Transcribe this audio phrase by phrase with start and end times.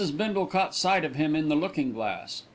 [0.17, 2.41] Bindle caught sight of him in the looking glass.